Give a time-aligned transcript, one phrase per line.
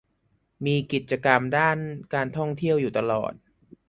[0.65, 1.77] มีกิจกรรมด้าน
[2.13, 3.33] การท่องเที่ยวอยู่ตลอด